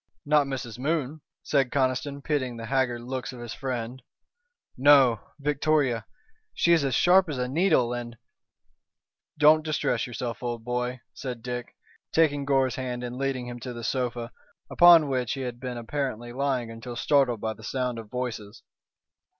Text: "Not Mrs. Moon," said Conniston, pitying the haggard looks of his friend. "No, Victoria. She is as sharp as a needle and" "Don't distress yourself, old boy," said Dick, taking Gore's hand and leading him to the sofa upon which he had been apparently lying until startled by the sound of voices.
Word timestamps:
"Not 0.25 0.47
Mrs. 0.47 0.79
Moon," 0.79 1.21
said 1.43 1.69
Conniston, 1.69 2.23
pitying 2.23 2.57
the 2.57 2.65
haggard 2.65 3.03
looks 3.03 3.31
of 3.33 3.39
his 3.39 3.53
friend. 3.53 4.01
"No, 4.75 5.19
Victoria. 5.39 6.07
She 6.55 6.73
is 6.73 6.83
as 6.83 6.95
sharp 6.95 7.29
as 7.29 7.37
a 7.37 7.47
needle 7.47 7.93
and" 7.93 8.17
"Don't 9.37 9.63
distress 9.63 10.07
yourself, 10.07 10.41
old 10.41 10.63
boy," 10.65 11.01
said 11.13 11.43
Dick, 11.43 11.75
taking 12.11 12.45
Gore's 12.45 12.77
hand 12.77 13.03
and 13.03 13.15
leading 13.19 13.45
him 13.45 13.59
to 13.59 13.73
the 13.73 13.83
sofa 13.83 14.31
upon 14.71 15.07
which 15.07 15.33
he 15.33 15.41
had 15.41 15.59
been 15.59 15.77
apparently 15.77 16.33
lying 16.33 16.71
until 16.71 16.95
startled 16.95 17.39
by 17.39 17.53
the 17.53 17.61
sound 17.63 17.99
of 17.99 18.09
voices. 18.09 18.63